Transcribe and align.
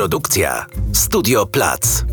Produkcja 0.00 0.66
Studio 0.92 1.46
Plac. 1.46 2.04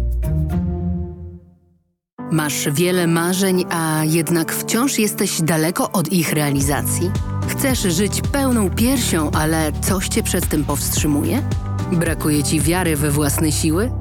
Masz 2.32 2.70
wiele 2.72 3.08
marzeń, 3.08 3.66
a 3.70 4.04
jednak 4.04 4.54
wciąż 4.54 5.00
jesteś 5.00 5.42
daleko 5.42 5.92
od 5.92 6.14
ich 6.14 6.34
realizacji? 6.34 7.12
Chcesz 7.48 7.80
żyć 7.80 8.22
pełną 8.32 8.70
piersią, 8.70 9.32
ale 9.32 9.72
coś 9.82 10.08
cię 10.08 10.24
przed 10.24 10.50
tym 10.50 10.64
powstrzymuje? 10.66 11.50
Brakuje 11.92 12.44
ci 12.44 12.62
wiary 12.62 12.96
we 12.96 13.12
własne 13.12 13.52
siły? 13.52 13.92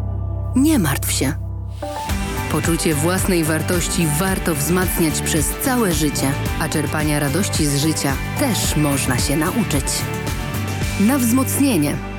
Nie 0.57 0.79
martw 0.79 1.13
się. 1.13 1.33
Poczucie 2.53 2.95
własnej 2.95 3.45
wartości 3.45 4.07
warto 4.19 4.55
wzmacniać 4.55 5.21
przez 5.21 5.51
całe 5.65 5.93
życie, 5.93 6.33
a 6.61 6.69
czerpania 6.69 7.19
radości 7.19 7.67
z 7.67 7.77
życia 7.77 8.13
też 8.39 8.77
można 8.77 9.19
się 9.19 9.37
nauczyć. 9.37 9.85
Na 11.01 11.19
wzmocnienie. 11.19 12.16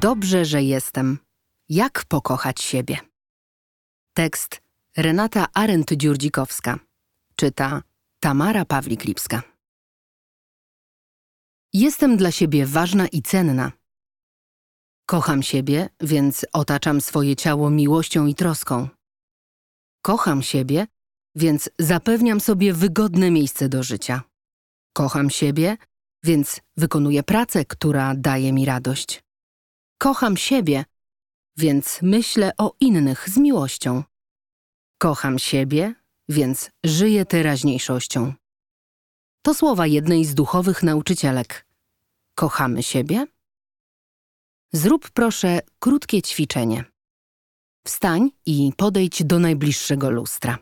Dobrze, 0.00 0.44
że 0.44 0.62
jestem. 0.62 1.18
Jak 1.68 2.04
pokochać 2.04 2.62
siebie? 2.62 2.98
Tekst 4.14 4.60
Renata 4.96 5.46
Arendt-Dziurdzikowska. 5.54 6.78
Czyta 7.36 7.82
Tamara 8.20 8.64
Pawlik-Lipska. 8.64 9.42
Jestem 11.72 12.16
dla 12.16 12.30
siebie 12.30 12.66
ważna 12.66 13.08
i 13.08 13.22
cenna. 13.22 13.72
Kocham 15.06 15.42
siebie, 15.42 15.88
więc 16.00 16.46
otaczam 16.52 17.00
swoje 17.00 17.36
ciało 17.36 17.70
miłością 17.70 18.26
i 18.26 18.34
troską. 18.34 18.88
Kocham 20.02 20.42
siebie, 20.42 20.86
więc 21.34 21.70
zapewniam 21.78 22.40
sobie 22.40 22.72
wygodne 22.72 23.30
miejsce 23.30 23.68
do 23.68 23.82
życia. 23.82 24.22
Kocham 24.92 25.30
siebie, 25.30 25.76
więc 26.24 26.60
wykonuję 26.76 27.22
pracę, 27.22 27.64
która 27.64 28.14
daje 28.14 28.52
mi 28.52 28.64
radość. 28.64 29.29
Kocham 30.02 30.36
siebie, 30.36 30.84
więc 31.56 31.98
myślę 32.02 32.52
o 32.58 32.74
innych 32.80 33.28
z 33.28 33.36
miłością. 33.36 34.02
Kocham 34.98 35.38
siebie, 35.38 35.94
więc 36.28 36.70
żyję 36.84 37.24
teraźniejszością. 37.24 38.34
To 39.42 39.54
słowa 39.54 39.86
jednej 39.86 40.24
z 40.24 40.34
duchowych 40.34 40.82
nauczycielek. 40.82 41.66
Kochamy 42.34 42.82
siebie? 42.82 43.26
Zrób 44.72 45.10
proszę 45.10 45.60
krótkie 45.78 46.22
ćwiczenie. 46.22 46.84
Wstań 47.86 48.30
i 48.46 48.72
podejdź 48.76 49.24
do 49.24 49.38
najbliższego 49.38 50.10
lustra. 50.10 50.58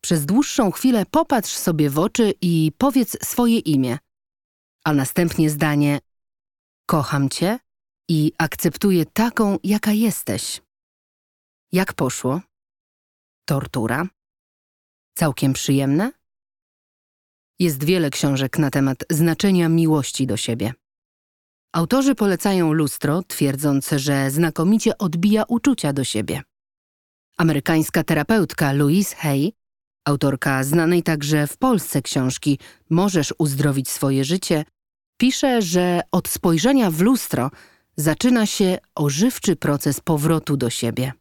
Przez 0.00 0.26
dłuższą 0.26 0.70
chwilę 0.70 1.06
popatrz 1.10 1.56
sobie 1.56 1.90
w 1.90 1.98
oczy 1.98 2.34
i 2.40 2.72
powiedz 2.78 3.26
swoje 3.28 3.58
imię, 3.58 3.98
a 4.84 4.92
następnie 4.92 5.50
zdanie: 5.50 5.98
Kocham 6.86 7.28
cię 7.28 7.65
i 8.08 8.32
akceptuję 8.38 9.06
taką, 9.06 9.58
jaka 9.64 9.92
jesteś. 9.92 10.62
Jak 11.72 11.92
poszło? 11.92 12.40
Tortura? 13.44 14.06
Całkiem 15.14 15.52
przyjemne? 15.52 16.12
Jest 17.58 17.84
wiele 17.84 18.10
książek 18.10 18.58
na 18.58 18.70
temat 18.70 19.04
znaczenia 19.10 19.68
miłości 19.68 20.26
do 20.26 20.36
siebie. 20.36 20.74
Autorzy 21.72 22.14
polecają 22.14 22.72
lustro, 22.72 23.22
twierdząc, 23.22 23.90
że 23.90 24.30
znakomicie 24.30 24.98
odbija 24.98 25.44
uczucia 25.48 25.92
do 25.92 26.04
siebie. 26.04 26.42
Amerykańska 27.36 28.04
terapeutka 28.04 28.72
Louise 28.72 29.16
Hay, 29.16 29.52
autorka 30.04 30.64
znanej 30.64 31.02
także 31.02 31.46
w 31.46 31.56
Polsce 31.56 32.02
książki 32.02 32.58
Możesz 32.90 33.34
uzdrowić 33.38 33.88
swoje 33.88 34.24
życie, 34.24 34.64
pisze, 35.20 35.62
że 35.62 36.00
od 36.12 36.28
spojrzenia 36.28 36.90
w 36.90 37.00
lustro 37.00 37.50
zaczyna 37.96 38.46
się 38.46 38.78
ożywczy 38.94 39.56
proces 39.56 40.00
powrotu 40.00 40.56
do 40.56 40.70
siebie. 40.70 41.12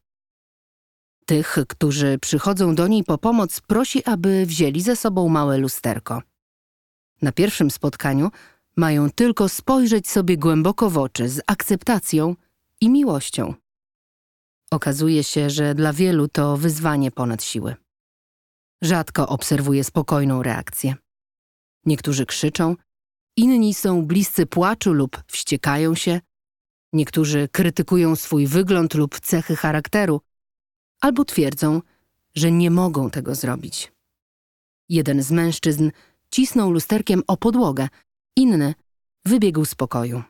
Tych, 1.25 1.57
którzy 1.69 2.17
przychodzą 2.21 2.75
do 2.75 2.87
niej 2.87 3.03
po 3.03 3.17
pomoc, 3.17 3.61
prosi, 3.61 4.05
aby 4.05 4.45
wzięli 4.45 4.81
ze 4.81 4.95
sobą 4.95 5.29
małe 5.29 5.57
lusterko. 5.57 6.21
Na 7.21 7.31
pierwszym 7.31 7.71
spotkaniu 7.71 8.31
mają 8.77 9.09
tylko 9.09 9.49
spojrzeć 9.49 10.09
sobie 10.09 10.37
głęboko 10.37 10.89
w 10.89 10.97
oczy 10.97 11.29
z 11.29 11.41
akceptacją 11.47 12.35
i 12.81 12.89
miłością. 12.89 13.53
Okazuje 14.71 15.23
się, 15.23 15.49
że 15.49 15.75
dla 15.75 15.93
wielu 15.93 16.27
to 16.27 16.57
wyzwanie 16.57 17.11
ponad 17.11 17.43
siły. 17.43 17.75
Rzadko 18.81 19.27
obserwuję 19.27 19.83
spokojną 19.83 20.43
reakcję. 20.43 20.95
Niektórzy 21.85 22.25
krzyczą, 22.25 22.75
inni 23.37 23.73
są 23.73 24.05
bliscy 24.05 24.45
płaczu 24.45 24.93
lub 24.93 25.23
wściekają 25.27 25.95
się, 25.95 26.19
niektórzy 26.95 27.47
krytykują 27.51 28.15
swój 28.15 28.47
wygląd 28.47 28.93
lub 28.93 29.19
cechy 29.19 29.55
charakteru, 29.55 30.21
albo 31.01 31.25
twierdzą, 31.25 31.81
że 32.35 32.51
nie 32.51 32.71
mogą 32.71 33.09
tego 33.09 33.35
zrobić. 33.35 33.91
Jeden 34.89 35.23
z 35.23 35.31
mężczyzn 35.31 35.91
cisnął 36.31 36.71
lusterkiem 36.71 37.23
o 37.27 37.37
podłogę, 37.37 37.87
inny 38.35 38.73
wybiegł 39.25 39.65
z 39.65 39.75
pokoju. 39.75 40.23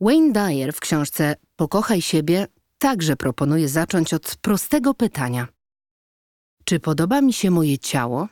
Wayne 0.00 0.32
Dyer 0.32 0.72
w 0.72 0.80
książce 0.80 1.36
Pokochaj 1.56 2.02
siebie 2.02 2.46
także 2.78 3.16
proponuje 3.16 3.68
zacząć 3.68 4.14
od 4.14 4.36
prostego 4.40 4.94
pytania. 4.94 5.48
Czy 6.64 6.80
podoba 6.80 7.20
mi 7.20 7.32
się 7.32 7.50
moje 7.50 7.78
ciało? 7.78 8.28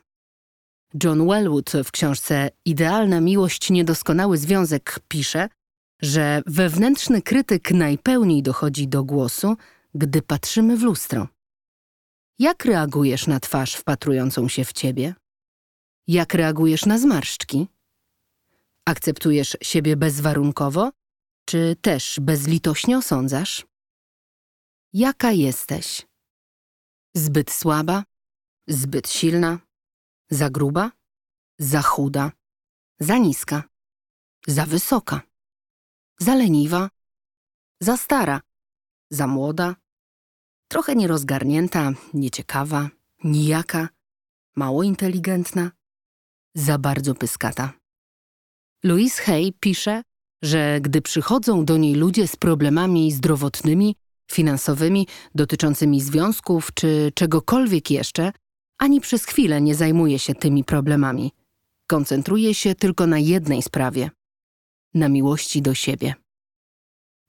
John 1.05 1.29
Wellwood 1.29 1.73
w 1.85 1.91
książce 1.91 2.51
Idealna 2.65 3.21
miłość, 3.21 3.71
niedoskonały 3.71 4.39
związek 4.39 5.01
pisze, 5.09 5.49
że 6.03 6.43
wewnętrzny 6.47 7.23
krytyk 7.23 7.71
najpełniej 7.71 8.43
dochodzi 8.43 8.89
do 8.89 9.05
głosu, 9.05 9.57
gdy 9.95 10.23
patrzymy 10.23 10.77
w 10.77 10.83
lustro. 10.83 11.29
Jak 12.39 12.65
reagujesz 12.65 13.27
na 13.27 13.41
twarz 13.41 13.75
wpatrującą 13.75 14.49
się 14.49 14.65
w 14.65 14.73
ciebie? 14.73 15.15
Jak 16.07 16.35
reagujesz 16.35 16.87
na 16.87 16.99
zmarszczki? 16.99 17.67
Akceptujesz 18.87 19.57
siebie 19.63 19.97
bezwarunkowo, 19.97 20.91
czy 21.45 21.77
też 21.81 22.21
bezlitośnie 22.21 22.99
osądzasz? 22.99 23.67
Jaka 24.93 25.33
jesteś? 25.33 26.07
Zbyt 27.15 27.51
słaba? 27.51 28.05
Zbyt 28.69 29.09
silna? 29.09 29.59
Za 30.31 30.51
gruba? 30.51 30.91
Za 31.59 31.83
chuda? 31.83 32.33
Za 33.01 33.19
niska? 33.19 33.63
Za 34.47 34.67
wysoka? 34.67 35.21
Za 36.21 36.35
leniwa? 36.35 36.89
Za 37.81 37.97
stara? 37.97 38.41
Za 39.11 39.27
młoda? 39.27 39.77
Trochę 40.69 40.97
nierozgarnięta, 40.97 41.93
nieciekawa, 42.15 42.91
nijaka, 43.25 43.89
mało 44.57 44.83
inteligentna? 44.83 45.71
Za 46.55 46.79
bardzo 46.79 47.15
pyskata? 47.15 47.73
Louise 48.85 49.23
Hay 49.23 49.53
pisze, 49.61 50.03
że 50.43 50.79
gdy 50.81 51.03
przychodzą 51.03 51.65
do 51.65 51.77
niej 51.77 51.95
ludzie 51.95 52.29
z 52.29 52.37
problemami 52.37 53.13
zdrowotnymi, 53.13 53.97
finansowymi, 54.33 55.07
dotyczącymi 55.35 56.01
związków 56.01 56.75
czy 56.75 57.13
czegokolwiek 57.15 57.91
jeszcze, 57.91 58.33
ani 58.79 59.01
przez 59.01 59.25
chwilę 59.25 59.61
nie 59.61 59.75
zajmuje 59.75 60.19
się 60.19 60.35
tymi 60.35 60.65
problemami. 60.65 61.33
Koncentruje 61.87 62.55
się 62.55 62.75
tylko 62.75 63.07
na 63.07 63.19
jednej 63.19 63.63
sprawie 63.63 64.11
na 64.97 65.09
miłości 65.09 65.63
do 65.63 65.75
siebie. 65.75 66.15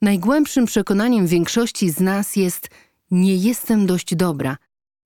Najgłębszym 0.02 0.66
przekonaniem 0.66 1.28
większości 1.28 1.90
z 1.90 2.00
nas 2.00 2.36
jest: 2.36 2.70
nie 3.12 3.36
jestem 3.36 3.86
dość 3.86 4.16
dobra, 4.16 4.58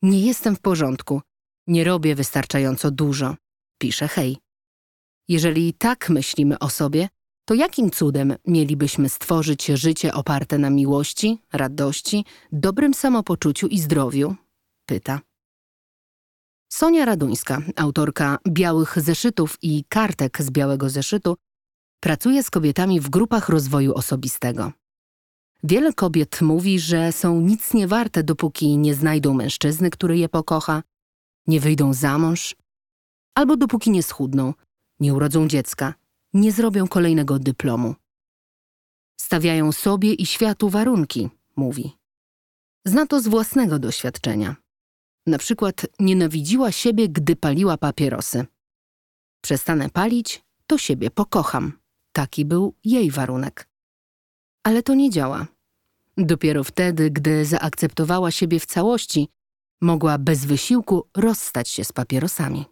nie 0.02 0.22
jestem 0.22 0.56
w 0.56 0.60
porządku, 0.60 1.22
nie 1.68 1.84
robię 1.84 2.16
wystarczająco 2.16 2.92
dużo, 2.92 3.36
pisze 3.78 4.08
Hej. 4.08 4.38
Jeżeli 5.28 5.74
tak 5.74 6.10
myślimy 6.10 6.60
o 6.60 6.70
sobie, 6.70 7.10
to 7.46 7.54
jakim 7.54 7.92
cudem 7.92 8.36
mielibyśmy 8.48 9.10
stworzyć 9.10 9.66
życie 9.66 10.14
oparte 10.14 10.58
na 10.58 10.70
miłości, 10.70 11.38
radości, 11.54 12.26
dobrym 12.52 12.94
samopoczuciu 12.94 13.68
i 13.68 13.80
zdrowiu? 13.80 14.36
Pyta. 14.86 15.20
Sonia 16.74 17.06
Raduńska, 17.06 17.62
autorka 17.76 18.38
Białych 18.50 19.02
Zeszytów 19.02 19.58
i 19.62 19.84
Kartek 19.90 20.42
z 20.42 20.52
Białego 20.52 20.90
Zeszytu, 20.90 21.38
pracuje 22.02 22.44
z 22.44 22.50
kobietami 22.50 23.00
w 23.00 23.10
grupach 23.10 23.50
rozwoju 23.50 23.94
osobistego. 23.94 24.72
Wiele 25.64 25.94
kobiet 25.94 26.42
mówi, 26.42 26.80
że 26.80 27.12
są 27.12 27.42
nic 27.42 27.74
nie 27.74 27.88
warte, 27.88 28.24
dopóki 28.24 28.78
nie 28.78 28.96
znajdą 28.96 29.34
mężczyzny, 29.34 29.90
który 29.90 30.18
je 30.18 30.30
pokocha, 30.30 30.84
nie 31.48 31.60
wyjdą 31.60 31.94
za 31.94 32.18
mąż, 32.18 32.56
albo 33.36 33.58
dopóki 33.58 33.92
nie 33.92 34.04
schudną, 34.04 34.54
nie 35.00 35.14
urodzą 35.14 35.48
dziecka, 35.48 35.94
nie 36.34 36.52
zrobią 36.52 36.88
kolejnego 36.88 37.40
dyplomu. 37.40 37.96
Stawiają 39.22 39.72
sobie 39.72 40.14
i 40.14 40.26
światu 40.26 40.70
warunki, 40.70 41.30
mówi. 41.56 41.92
Zna 42.86 43.06
to 43.06 43.22
z 43.22 43.28
własnego 43.28 43.80
doświadczenia. 43.80 44.56
Na 45.28 45.38
przykład 45.38 45.86
nienawidziła 46.00 46.72
siebie, 46.72 47.10
gdy 47.10 47.36
paliła 47.36 47.78
papierosy. 47.78 48.46
Przestanę 49.42 49.90
palić, 49.90 50.44
to 50.68 50.78
siebie 50.78 51.12
pokocham. 51.12 51.81
Taki 52.12 52.46
był 52.46 52.74
jej 52.84 53.12
warunek. 53.12 53.68
Ale 54.64 54.84
to 54.84 54.94
nie 54.94 55.10
działa. 55.10 55.48
Dopiero 56.18 56.64
wtedy, 56.64 57.12
gdy 57.12 57.46
zaakceptowała 57.46 58.32
siebie 58.32 58.60
w 58.60 58.66
całości, 58.66 59.28
mogła 59.82 60.18
bez 60.18 60.46
wysiłku 60.46 61.08
rozstać 61.18 61.70
się 61.70 61.84
z 61.84 61.92
papierosami. 61.92 62.66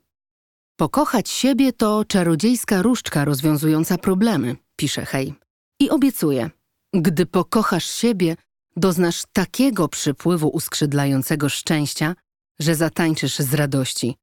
Pokochać 0.76 1.30
siebie 1.30 1.74
to 1.74 2.06
czarodziejska 2.06 2.82
różdżka 2.82 3.26
rozwiązująca 3.26 3.98
problemy, 3.98 4.56
pisze 4.76 5.06
Hej. 5.06 5.34
I 5.80 5.90
obiecuje, 5.90 6.50
gdy 6.94 7.26
pokochasz 7.26 7.86
siebie, 7.86 8.36
doznasz 8.76 9.24
takiego 9.34 9.88
przypływu 9.88 10.48
uskrzydlającego 10.48 11.50
szczęścia, 11.50 12.16
że 12.60 12.76
zatańczysz 12.76 13.40
z 13.40 13.54
radości. 13.54 14.16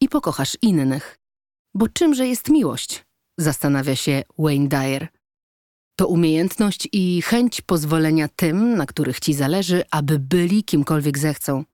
I 0.00 0.08
pokochasz 0.08 0.56
innych. 0.62 1.18
Bo 1.74 1.88
czymże 1.88 2.26
jest 2.26 2.48
miłość? 2.48 3.03
Zastanawia 3.38 3.96
się 3.96 4.22
Wayne 4.38 4.68
Dyer. 4.68 5.08
To 5.96 6.08
umiejętność 6.08 6.88
i 6.92 7.22
chęć 7.22 7.60
pozwolenia 7.60 8.28
tym, 8.28 8.76
na 8.76 8.86
których 8.86 9.20
ci 9.20 9.34
zależy, 9.34 9.82
aby 9.90 10.18
byli 10.18 10.64
kimkolwiek 10.64 11.18
zechcą, 11.18 11.64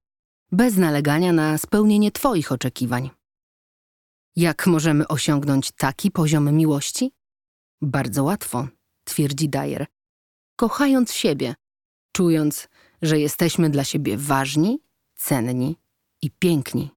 bez 0.53 0.77
nalegania 0.77 1.33
na 1.33 1.59
spełnienie 1.59 2.13
Twoich 2.13 2.53
oczekiwań. 2.53 3.11
Jak 4.37 4.67
możemy 4.67 5.09
osiągnąć 5.09 5.73
taki 5.73 6.11
poziom 6.11 6.55
miłości? 6.55 7.13
Bardzo 7.83 8.25
łatwo, 8.25 8.69
twierdzi 9.05 9.49
Dyer. 9.49 9.87
Kochając 10.57 11.13
siebie, 11.13 11.55
czując, 12.13 12.69
że 13.03 13.19
jesteśmy 13.19 13.71
dla 13.71 13.85
siebie 13.85 14.17
ważni, 14.17 14.79
cenni 15.17 15.77
i 16.23 16.31
piękni. 16.31 16.91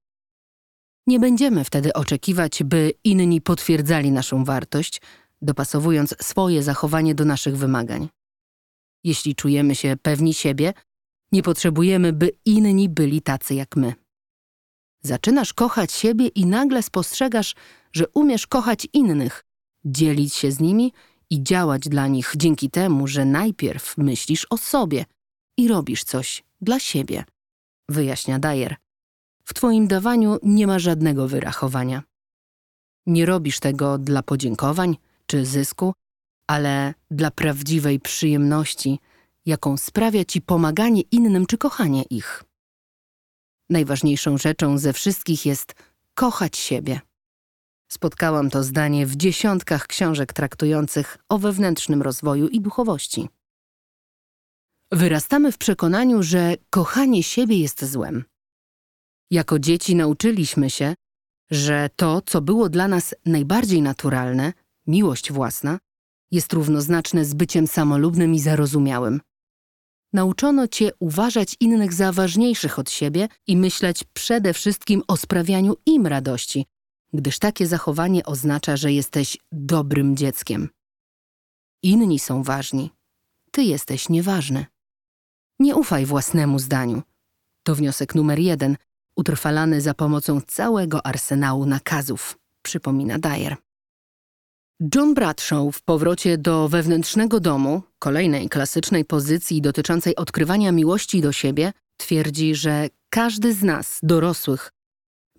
Nie 1.07 1.19
będziemy 1.19 1.63
wtedy 1.63 1.93
oczekiwać, 1.93 2.63
by 2.63 2.91
inni 3.03 3.41
potwierdzali 3.41 4.11
naszą 4.11 4.43
wartość, 4.43 5.01
dopasowując 5.41 6.15
swoje 6.21 6.63
zachowanie 6.63 7.15
do 7.15 7.25
naszych 7.25 7.57
wymagań. 7.57 8.09
Jeśli 9.03 9.35
czujemy 9.35 9.75
się 9.75 9.95
pewni 10.01 10.33
siebie, 10.33 10.73
nie 11.31 11.43
potrzebujemy, 11.43 12.13
by 12.13 12.31
inni 12.45 12.89
byli 12.89 13.21
tacy 13.21 13.55
jak 13.55 13.75
my. 13.75 13.93
Zaczynasz 15.01 15.53
kochać 15.53 15.91
siebie 15.91 16.27
i 16.27 16.45
nagle 16.45 16.83
spostrzegasz, 16.83 17.55
że 17.93 18.07
umiesz 18.13 18.47
kochać 18.47 18.87
innych, 18.93 19.45
dzielić 19.85 20.33
się 20.33 20.51
z 20.51 20.59
nimi 20.59 20.93
i 21.29 21.43
działać 21.43 21.81
dla 21.89 22.07
nich 22.07 22.33
dzięki 22.37 22.69
temu, 22.69 23.07
że 23.07 23.25
najpierw 23.25 23.97
myślisz 23.97 24.47
o 24.49 24.57
sobie 24.57 25.05
i 25.57 25.67
robisz 25.67 26.03
coś 26.03 26.43
dla 26.61 26.79
siebie, 26.79 27.23
wyjaśnia 27.89 28.39
Dyer. 28.39 28.82
W 29.43 29.53
twoim 29.53 29.87
dawaniu 29.87 30.37
nie 30.43 30.67
ma 30.67 30.79
żadnego 30.79 31.27
wyrachowania. 31.27 32.03
Nie 33.05 33.25
robisz 33.25 33.59
tego 33.59 33.97
dla 33.97 34.23
podziękowań 34.23 34.97
czy 35.25 35.45
zysku, 35.45 35.93
ale 36.47 36.93
dla 37.11 37.31
prawdziwej 37.31 37.99
przyjemności, 37.99 38.99
jaką 39.45 39.77
sprawia 39.77 40.25
ci 40.25 40.41
pomaganie 40.41 41.01
innym 41.01 41.45
czy 41.45 41.57
kochanie 41.57 42.03
ich. 42.03 42.43
Najważniejszą 43.69 44.37
rzeczą 44.37 44.77
ze 44.77 44.93
wszystkich 44.93 45.45
jest 45.45 45.73
kochać 46.13 46.57
siebie. 46.57 47.01
Spotkałam 47.91 48.49
to 48.49 48.63
zdanie 48.63 49.05
w 49.05 49.15
dziesiątkach 49.15 49.87
książek 49.87 50.33
traktujących 50.33 51.17
o 51.29 51.37
wewnętrznym 51.37 52.01
rozwoju 52.01 52.47
i 52.47 52.61
duchowości. 52.61 53.29
Wyrastamy 54.91 55.51
w 55.51 55.57
przekonaniu, 55.57 56.23
że 56.23 56.55
kochanie 56.69 57.23
siebie 57.23 57.57
jest 57.57 57.85
złem. 57.85 58.23
Jako 59.31 59.59
dzieci 59.59 59.95
nauczyliśmy 59.95 60.69
się, 60.69 60.95
że 61.51 61.89
to, 61.95 62.21
co 62.21 62.41
było 62.41 62.69
dla 62.69 62.87
nas 62.87 63.15
najbardziej 63.25 63.81
naturalne, 63.81 64.53
miłość 64.87 65.31
własna, 65.31 65.79
jest 66.31 66.53
równoznaczne 66.53 67.25
z 67.25 67.33
byciem 67.33 67.67
samolubnym 67.67 68.33
i 68.33 68.39
zarozumiałym. 68.39 69.21
Nauczono 70.13 70.67
cię 70.67 70.91
uważać 70.99 71.55
innych 71.59 71.93
za 71.93 72.11
ważniejszych 72.11 72.79
od 72.79 72.91
siebie 72.91 73.27
i 73.47 73.57
myśleć 73.57 74.03
przede 74.13 74.53
wszystkim 74.53 75.01
o 75.07 75.17
sprawianiu 75.17 75.75
im 75.85 76.07
radości, 76.07 76.65
gdyż 77.13 77.39
takie 77.39 77.67
zachowanie 77.67 78.25
oznacza, 78.25 78.77
że 78.77 78.91
jesteś 78.91 79.37
dobrym 79.51 80.17
dzieckiem. 80.17 80.69
Inni 81.83 82.19
są 82.19 82.43
ważni, 82.43 82.91
ty 83.51 83.63
jesteś 83.63 84.09
nieważny. 84.09 84.65
Nie 85.59 85.75
ufaj 85.75 86.05
własnemu 86.05 86.59
zdaniu. 86.59 87.01
To 87.63 87.75
wniosek 87.75 88.15
numer 88.15 88.39
jeden, 88.39 88.77
utrwalany 89.15 89.81
za 89.81 89.93
pomocą 89.93 90.41
całego 90.41 91.05
arsenału 91.05 91.65
nakazów, 91.65 92.37
przypomina 92.61 93.19
Dyer. 93.19 93.57
John 94.95 95.13
Bradshaw 95.13 95.75
w 95.75 95.81
powrocie 95.83 96.37
do 96.37 96.69
wewnętrznego 96.69 97.39
domu, 97.39 97.81
kolejnej 97.99 98.49
klasycznej 98.49 99.05
pozycji 99.05 99.61
dotyczącej 99.61 100.15
odkrywania 100.15 100.71
miłości 100.71 101.21
do 101.21 101.31
siebie, 101.31 101.73
twierdzi, 101.97 102.55
że 102.55 102.87
każdy 103.09 103.53
z 103.53 103.63
nas, 103.63 103.99
dorosłych, 104.03 104.71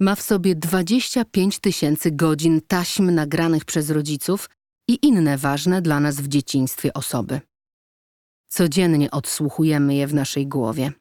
ma 0.00 0.15
w 0.15 0.23
sobie 0.23 0.55
25 0.55 1.59
tysięcy 1.59 2.11
godzin 2.11 2.61
taśm 2.69 3.11
nagranych 3.11 3.65
przez 3.65 3.91
rodziców 3.91 4.50
i 4.88 4.99
inne 5.06 5.38
ważne 5.38 5.82
dla 5.82 6.00
nas 6.00 6.20
w 6.20 6.29
dzieciństwie 6.29 6.93
osoby. 6.93 7.41
Codziennie 8.49 9.11
odsłuchujemy 9.11 9.94
je 9.94 10.06
w 10.06 10.15
naszej 10.15 10.47
głowie. 10.47 10.93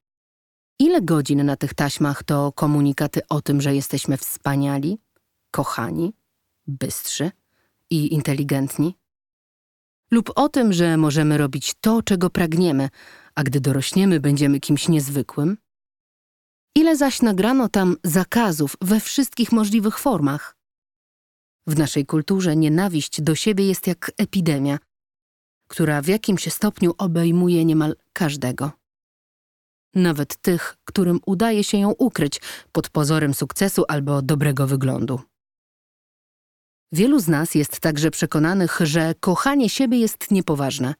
Ile 0.83 1.01
godzin 1.01 1.45
na 1.45 1.56
tych 1.56 1.74
taśmach 1.74 2.24
to 2.24 2.51
komunikaty 2.51 3.21
o 3.30 3.41
tym, 3.41 3.62
że 3.62 3.75
jesteśmy 3.75 4.18
wspaniali, 4.18 4.97
kochani, 5.51 6.13
bystrzy 6.68 7.31
i 7.89 8.13
inteligentni? 8.13 8.97
Lub 10.12 10.31
o 10.35 10.50
tym, 10.50 10.74
że 10.74 10.97
możemy 10.97 11.38
robić 11.38 11.74
to, 11.81 12.01
czego 12.01 12.30
pragniemy, 12.30 12.89
a 13.35 13.44
gdy 13.44 13.59
dorośniemy, 13.59 14.19
będziemy 14.19 14.59
kimś 14.59 14.88
niezwykłym? 14.88 15.57
Ile 16.75 16.97
zaś 16.97 17.21
nagrano 17.21 17.69
tam 17.69 17.95
zakazów 18.03 18.75
we 18.81 19.00
wszystkich 19.00 19.51
możliwych 19.51 20.00
formach? 20.00 20.57
W 21.68 21.77
naszej 21.77 22.06
kulturze 22.06 22.56
nienawiść 22.56 23.21
do 23.21 23.36
siebie 23.36 23.68
jest 23.68 23.88
jak 23.88 24.12
epidemia, 24.18 24.79
która 25.68 26.01
w 26.01 26.07
jakimś 26.07 26.53
stopniu 26.53 26.94
obejmuje 26.97 27.65
niemal 27.65 27.95
każdego. 28.13 28.82
Nawet 29.95 30.35
tych, 30.35 30.77
którym 30.85 31.19
udaje 31.25 31.63
się 31.63 31.77
ją 31.77 31.91
ukryć 31.91 32.41
pod 32.71 32.89
pozorem 32.89 33.33
sukcesu 33.33 33.83
albo 33.87 34.21
dobrego 34.21 34.67
wyglądu. 34.67 35.19
Wielu 36.91 37.19
z 37.19 37.27
nas 37.27 37.55
jest 37.55 37.79
także 37.79 38.11
przekonanych, 38.11 38.79
że 38.83 39.13
kochanie 39.19 39.69
siebie 39.69 39.99
jest 39.99 40.31
niepoważne, 40.31 40.93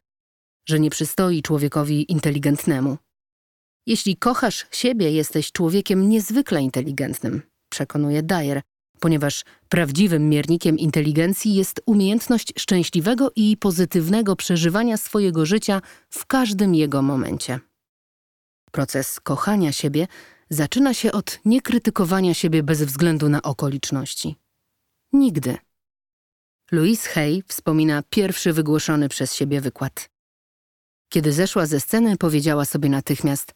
że 0.70 0.80
nie 0.80 0.90
przystoi 0.90 1.42
człowiekowi 1.42 2.12
inteligentnemu. 2.12 2.98
Jeśli 3.88 4.18
kochasz 4.18 4.66
siebie, 4.72 5.12
jesteś 5.12 5.52
człowiekiem 5.52 6.10
niezwykle 6.10 6.62
inteligentnym, 6.62 7.42
przekonuje 7.70 8.24
Dyer, 8.24 8.62
ponieważ 9.00 9.44
prawdziwym 9.70 10.30
miernikiem 10.30 10.78
inteligencji 10.78 11.56
jest 11.56 11.82
umiejętność 11.86 12.54
szczęśliwego 12.58 13.32
i 13.36 13.58
pozytywnego 13.58 14.36
przeżywania 14.36 14.98
swojego 14.98 15.46
życia 15.46 15.82
w 16.10 16.26
każdym 16.26 16.76
jego 16.76 17.02
momencie. 17.02 17.60
Proces 18.74 19.20
kochania 19.20 19.72
siebie 19.72 20.08
zaczyna 20.50 20.94
się 20.94 21.12
od 21.12 21.40
niekrytykowania 21.46 22.34
siebie 22.34 22.64
bez 22.64 22.84
względu 22.84 23.30
na 23.30 23.42
okoliczności. 23.42 24.36
Nigdy. 25.12 25.58
Louise 26.72 27.10
Hay 27.10 27.44
wspomina 27.48 28.04
pierwszy 28.10 28.54
wygłoszony 28.54 29.10
przez 29.10 29.34
siebie 29.34 29.62
wykład. 29.62 30.10
Kiedy 31.10 31.34
zeszła 31.34 31.66
ze 31.66 31.80
sceny, 31.80 32.18
powiedziała 32.18 32.66
sobie 32.66 32.90
natychmiast: 32.90 33.54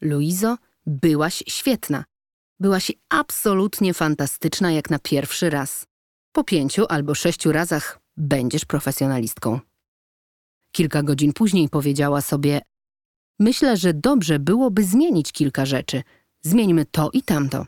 Luizo, 0.00 0.56
byłaś 0.86 1.42
świetna. 1.48 2.04
Byłaś 2.60 2.92
absolutnie 3.08 3.94
fantastyczna 3.94 4.72
jak 4.72 4.90
na 4.90 4.98
pierwszy 4.98 5.50
raz. 5.50 5.86
Po 6.32 6.44
pięciu 6.44 6.86
albo 6.88 7.14
sześciu 7.14 7.52
razach 7.52 7.98
będziesz 8.16 8.64
profesjonalistką. 8.64 9.60
Kilka 10.72 11.02
godzin 11.02 11.32
później 11.32 11.68
powiedziała 11.68 12.20
sobie: 12.20 12.60
Myślę, 13.38 13.76
że 13.76 13.94
dobrze 13.94 14.38
byłoby 14.38 14.84
zmienić 14.84 15.32
kilka 15.32 15.66
rzeczy. 15.66 16.02
Zmieńmy 16.40 16.84
to 16.84 17.10
i 17.12 17.22
tamto. 17.22 17.66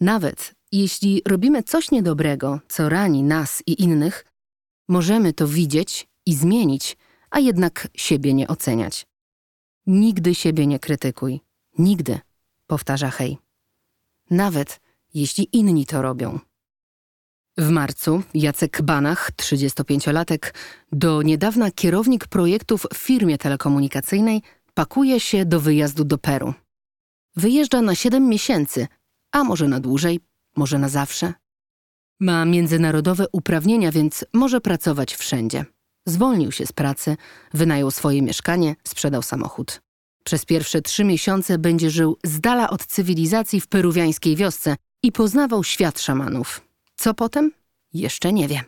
Nawet 0.00 0.54
jeśli 0.72 1.22
robimy 1.26 1.62
coś 1.62 1.90
niedobrego, 1.90 2.60
co 2.68 2.88
rani 2.88 3.22
nas 3.22 3.62
i 3.66 3.82
innych, 3.82 4.24
możemy 4.88 5.32
to 5.32 5.48
widzieć 5.48 6.08
i 6.26 6.34
zmienić, 6.34 6.96
a 7.30 7.40
jednak 7.40 7.88
siebie 7.94 8.34
nie 8.34 8.48
oceniać. 8.48 9.06
Nigdy 9.86 10.34
siebie 10.34 10.66
nie 10.66 10.78
krytykuj. 10.78 11.40
Nigdy, 11.78 12.20
powtarza 12.66 13.10
Hej. 13.10 13.38
Nawet 14.30 14.80
jeśli 15.14 15.48
inni 15.52 15.86
to 15.86 16.02
robią. 16.02 16.38
W 17.58 17.68
marcu 17.70 18.22
Jacek 18.34 18.82
Banach, 18.82 19.30
35-latek, 19.36 20.54
do 20.92 21.22
niedawna 21.22 21.70
kierownik 21.70 22.26
projektów 22.26 22.86
w 22.94 22.96
firmie 22.96 23.38
telekomunikacyjnej, 23.38 24.42
pakuje 24.74 25.20
się 25.20 25.44
do 25.44 25.60
wyjazdu 25.60 26.04
do 26.04 26.18
Peru. 26.18 26.54
Wyjeżdża 27.36 27.82
na 27.82 27.94
7 27.94 28.28
miesięcy, 28.28 28.86
a 29.32 29.44
może 29.44 29.68
na 29.68 29.80
dłużej, 29.80 30.20
może 30.56 30.78
na 30.78 30.88
zawsze. 30.88 31.32
Ma 32.20 32.44
międzynarodowe 32.44 33.26
uprawnienia, 33.32 33.92
więc 33.92 34.24
może 34.32 34.60
pracować 34.60 35.14
wszędzie. 35.14 35.64
Zwolnił 36.06 36.52
się 36.52 36.66
z 36.66 36.72
pracy, 36.72 37.16
wynajął 37.54 37.90
swoje 37.90 38.22
mieszkanie, 38.22 38.76
sprzedał 38.84 39.22
samochód. 39.22 39.80
Przez 40.24 40.44
pierwsze 40.44 40.82
trzy 40.82 41.04
miesiące 41.04 41.58
będzie 41.58 41.90
żył 41.90 42.16
z 42.24 42.40
dala 42.40 42.70
od 42.70 42.86
cywilizacji 42.86 43.60
w 43.60 43.66
peruwiańskiej 43.66 44.36
wiosce 44.36 44.76
i 45.02 45.12
poznawał 45.12 45.64
świat 45.64 46.00
szamanów. 46.00 46.60
Co 46.96 47.14
potem? 47.14 47.52
Jeszcze 47.92 48.32
nie 48.32 48.48
wie. 48.48 48.64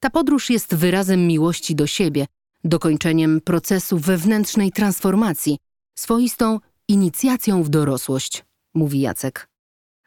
Ta 0.00 0.10
podróż 0.10 0.50
jest 0.50 0.74
wyrazem 0.74 1.26
miłości 1.26 1.74
do 1.74 1.86
siebie, 1.86 2.26
dokończeniem 2.64 3.40
procesu 3.40 3.98
wewnętrznej 3.98 4.72
transformacji, 4.72 5.58
swoistą 5.98 6.60
inicjacją 6.88 7.62
w 7.62 7.68
dorosłość, 7.68 8.44
mówi 8.74 9.00
Jacek. 9.00 9.48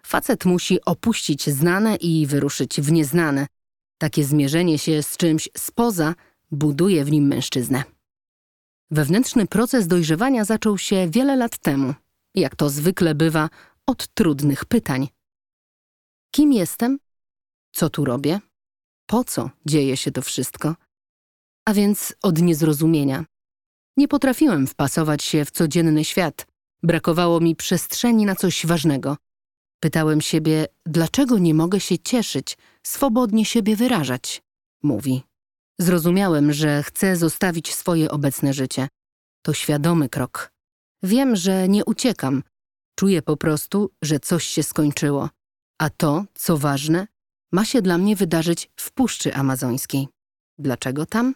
Facet 0.05 0.45
musi 0.45 0.85
opuścić 0.85 1.49
znane 1.49 1.95
i 1.95 2.27
wyruszyć 2.27 2.81
w 2.81 2.91
nieznane. 2.91 3.47
Takie 3.97 4.23
zmierzenie 4.23 4.79
się 4.79 5.03
z 5.03 5.17
czymś 5.17 5.49
spoza 5.57 6.15
buduje 6.51 7.05
w 7.05 7.11
nim 7.11 7.27
mężczyznę. 7.27 7.83
Wewnętrzny 8.91 9.47
proces 9.47 9.87
dojrzewania 9.87 10.45
zaczął 10.45 10.77
się 10.77 11.07
wiele 11.09 11.35
lat 11.35 11.57
temu, 11.57 11.93
jak 12.35 12.55
to 12.55 12.69
zwykle 12.69 13.15
bywa, 13.15 13.49
od 13.85 14.07
trudnych 14.07 14.65
pytań. 14.65 15.07
Kim 16.31 16.53
jestem? 16.53 16.99
Co 17.71 17.89
tu 17.89 18.05
robię? 18.05 18.39
Po 19.05 19.23
co 19.23 19.49
dzieje 19.65 19.97
się 19.97 20.11
to 20.11 20.21
wszystko? 20.21 20.75
A 21.65 21.73
więc 21.73 22.15
od 22.23 22.41
niezrozumienia. 22.41 23.25
Nie 23.97 24.07
potrafiłem 24.07 24.67
wpasować 24.67 25.23
się 25.23 25.45
w 25.45 25.51
codzienny 25.51 26.05
świat. 26.05 26.47
Brakowało 26.83 27.39
mi 27.39 27.55
przestrzeni 27.55 28.25
na 28.25 28.35
coś 28.35 28.65
ważnego. 28.65 29.17
Pytałem 29.79 30.21
siebie, 30.21 30.67
dlaczego 30.85 31.37
nie 31.37 31.53
mogę 31.53 31.79
się 31.79 31.99
cieszyć, 31.99 32.57
swobodnie 32.83 33.45
siebie 33.45 33.75
wyrażać, 33.75 34.41
mówi. 34.83 35.23
Zrozumiałem, 35.79 36.53
że 36.53 36.83
chcę 36.83 37.15
zostawić 37.15 37.75
swoje 37.75 38.11
obecne 38.11 38.53
życie. 38.53 38.87
To 39.41 39.53
świadomy 39.53 40.09
krok. 40.09 40.51
Wiem, 41.03 41.35
że 41.35 41.69
nie 41.69 41.85
uciekam. 41.85 42.43
Czuję 42.99 43.21
po 43.21 43.37
prostu, 43.37 43.91
że 44.01 44.19
coś 44.19 44.43
się 44.45 44.63
skończyło. 44.63 45.29
A 45.77 45.89
to, 45.89 46.25
co 46.33 46.57
ważne, 46.57 47.07
ma 47.51 47.65
się 47.65 47.81
dla 47.81 47.97
mnie 47.97 48.15
wydarzyć 48.15 48.71
w 48.79 48.91
Puszczy 48.91 49.33
Amazońskiej. 49.35 50.07
Dlaczego 50.57 51.05
tam? 51.05 51.33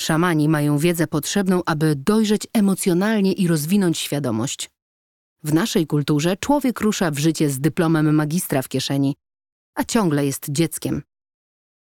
Szamani 0.00 0.48
mają 0.48 0.78
wiedzę 0.78 1.06
potrzebną, 1.06 1.62
aby 1.66 1.94
dojrzeć 1.96 2.46
emocjonalnie 2.52 3.32
i 3.32 3.48
rozwinąć 3.48 3.98
świadomość. 3.98 4.70
W 5.42 5.54
naszej 5.54 5.86
kulturze 5.86 6.36
człowiek 6.36 6.80
rusza 6.80 7.10
w 7.10 7.18
życie 7.18 7.50
z 7.50 7.60
dyplomem 7.60 8.14
magistra 8.14 8.62
w 8.62 8.68
kieszeni, 8.68 9.16
a 9.74 9.84
ciągle 9.84 10.26
jest 10.26 10.46
dzieckiem. 10.50 11.02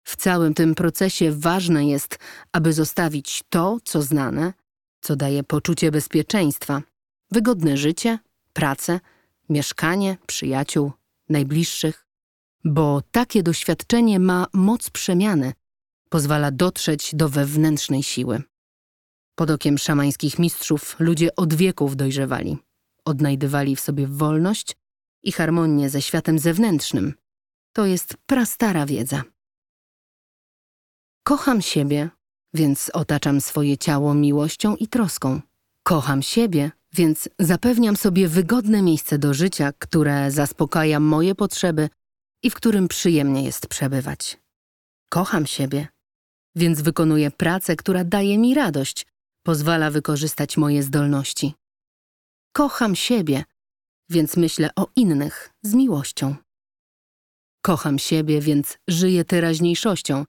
W 0.05 0.17
całym 0.17 0.55
tym 0.55 0.75
procesie 0.75 1.33
ważne 1.33 1.87
jest, 1.87 2.19
aby 2.53 2.73
zostawić 2.73 3.43
to, 3.49 3.79
co 3.85 4.03
znane, 4.03 4.53
co 5.01 5.17
daje 5.17 5.45
poczucie 5.45 5.91
bezpieczeństwa, 5.91 6.83
wygodne 7.31 7.77
życie, 7.77 8.19
pracę, 8.53 9.01
mieszkanie, 9.49 10.17
przyjaciół, 10.27 10.93
najbliższych, 11.29 12.07
bo 12.65 13.03
takie 13.11 13.43
doświadczenie 13.43 14.21
ma 14.21 14.47
moc 14.53 14.91
przemiany, 14.91 15.53
pozwala 16.09 16.51
dotrzeć 16.51 17.15
do 17.15 17.29
wewnętrznej 17.29 18.03
siły. 18.03 18.43
Pod 19.35 19.51
okiem 19.51 19.79
szamańskich 19.79 20.39
mistrzów 20.39 20.97
ludzie 20.99 21.37
od 21.37 21.55
wieków 21.55 21.97
dojrzewali, 21.97 22.59
odnajdywali 23.05 23.77
w 23.77 23.81
sobie 23.81 24.07
wolność 24.07 24.77
i 25.23 25.33
harmonię 25.33 25.91
ze 25.91 26.03
światem 26.03 26.39
zewnętrznym. 26.39 27.15
To 27.73 27.87
jest 27.87 28.15
prastara 28.27 28.87
wiedza. 28.87 29.23
Kocham 31.25 31.63
siebie, 31.63 32.11
więc 32.55 32.91
otaczam 32.95 33.41
swoje 33.41 33.79
ciało 33.79 34.15
miłością 34.15 34.77
i 34.77 34.89
troską. 34.89 35.41
Kocham 35.83 36.23
siebie, 36.23 36.71
więc 36.93 37.29
zapewniam 37.39 37.97
sobie 37.97 38.29
wygodne 38.29 38.83
miejsce 38.83 39.19
do 39.19 39.35
życia, 39.35 39.73
które 39.79 40.31
zaspokaja 40.31 41.01
moje 41.01 41.35
potrzeby 41.35 41.89
i 42.43 42.51
w 42.51 42.55
którym 42.55 42.89
przyjemnie 42.89 43.45
jest 43.45 43.67
przebywać. 43.67 44.41
Kocham 45.11 45.47
siebie, 45.47 45.89
więc 46.59 46.81
wykonuję 46.81 47.31
pracę, 47.31 47.77
która 47.77 48.05
daje 48.05 48.39
mi 48.39 48.55
radość, 48.55 49.07
pozwala 49.43 49.91
wykorzystać 49.91 50.57
moje 50.57 50.83
zdolności. 50.83 51.55
Kocham 52.53 52.97
siebie, 52.97 53.45
więc 54.11 54.37
myślę 54.37 54.71
o 54.77 54.87
innych 54.97 55.51
z 55.63 55.75
miłością. 55.75 56.37
Kocham 57.63 57.99
siebie, 57.99 58.41
więc 58.41 58.79
żyję 58.89 59.25
teraźniejszością, 59.25 60.25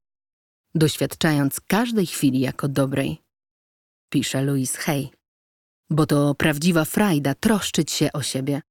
doświadczając 0.75 1.61
każdej 1.61 2.05
chwili 2.05 2.39
jako 2.39 2.67
dobrej. 2.67 3.21
Pisze 4.09 4.43
Louise 4.43 4.77
Hay. 4.77 5.09
Bo 5.89 6.05
to 6.05 6.35
prawdziwa 6.35 6.85
frajda 6.85 7.35
troszczyć 7.35 7.91
się 7.91 8.11
o 8.13 8.21
siebie, 8.21 8.61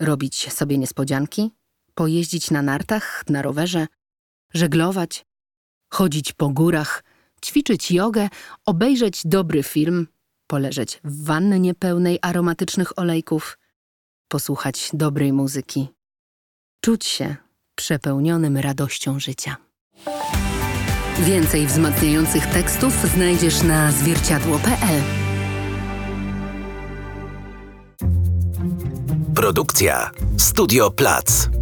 robić 0.00 0.52
sobie 0.52 0.78
niespodzianki, 0.78 1.50
pojeździć 1.94 2.50
na 2.50 2.62
nartach, 2.62 3.24
na 3.28 3.42
rowerze, 3.42 3.86
żeglować, 4.54 5.24
chodzić 5.92 6.32
po 6.32 6.48
górach, 6.48 7.04
ćwiczyć 7.44 7.90
jogę, 7.90 8.28
obejrzeć 8.66 9.22
dobry 9.24 9.62
film, 9.62 10.06
poleżeć 10.46 11.00
w 11.04 11.24
wannie 11.24 11.74
pełnej 11.74 12.18
aromatycznych 12.22 12.98
olejków, 12.98 13.58
posłuchać 14.28 14.90
dobrej 14.92 15.32
muzyki, 15.32 15.88
czuć 16.80 17.04
się 17.04 17.36
przepełnionym 17.74 18.56
radością 18.56 19.20
życia. 19.20 19.56
Więcej 21.18 21.66
wzmacniających 21.66 22.46
tekstów 22.46 22.94
znajdziesz 23.14 23.62
na 23.62 23.92
zwierciadło.pl. 23.92 25.02
Produkcja 29.34 30.10
Studio 30.38 30.90
Plac. 30.90 31.61